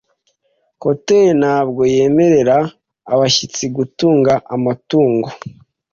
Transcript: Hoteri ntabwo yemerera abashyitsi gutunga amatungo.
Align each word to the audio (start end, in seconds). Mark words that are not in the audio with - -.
Hoteri 0.83 1.31
ntabwo 1.41 1.81
yemerera 1.93 2.57
abashyitsi 3.13 3.63
gutunga 3.75 4.33
amatungo. 4.55 5.27